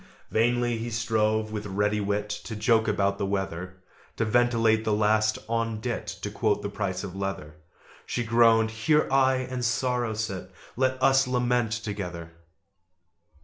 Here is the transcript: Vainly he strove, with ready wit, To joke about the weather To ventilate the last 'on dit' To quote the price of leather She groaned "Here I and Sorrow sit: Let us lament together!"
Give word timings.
Vainly 0.31 0.79
he 0.79 0.89
strove, 0.89 1.51
with 1.51 1.67
ready 1.67 2.01
wit, 2.01 2.27
To 2.45 2.55
joke 2.55 2.87
about 2.87 3.19
the 3.19 3.25
weather 3.27 3.83
To 4.17 4.25
ventilate 4.25 4.83
the 4.83 4.91
last 4.95 5.37
'on 5.47 5.79
dit' 5.79 6.07
To 6.07 6.31
quote 6.31 6.63
the 6.63 6.69
price 6.69 7.03
of 7.03 7.15
leather 7.15 7.57
She 8.07 8.23
groaned 8.23 8.71
"Here 8.71 9.07
I 9.11 9.35
and 9.35 9.63
Sorrow 9.63 10.15
sit: 10.15 10.51
Let 10.75 10.99
us 11.03 11.27
lament 11.27 11.73
together!" 11.73 12.31